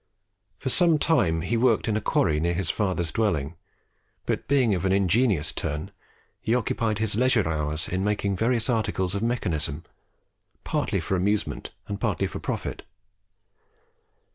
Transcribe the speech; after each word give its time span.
For 0.57 0.69
some 0.69 0.97
time 0.97 1.41
he 1.41 1.55
worked 1.55 1.87
in 1.87 1.95
a 1.95 2.01
quarry 2.01 2.39
near 2.39 2.55
his 2.55 2.71
father's 2.71 3.11
dwelling; 3.11 3.55
but 4.25 4.47
being 4.47 4.73
of 4.73 4.83
an 4.83 4.91
ingenious 4.91 5.51
turn, 5.51 5.91
he 6.41 6.55
occupied 6.55 6.97
his 6.97 7.13
leisure 7.13 7.47
in 7.87 8.03
making 8.03 8.35
various 8.35 8.67
articles 8.67 9.13
of 9.13 9.21
mechanism, 9.21 9.83
partly 10.63 11.01
for 11.01 11.15
amusement 11.15 11.69
and 11.87 12.01
partly 12.01 12.25
for 12.25 12.39
profit. 12.39 12.81